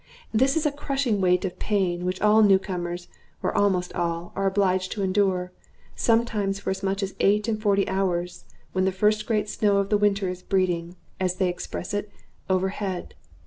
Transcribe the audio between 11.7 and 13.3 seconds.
it, overhead.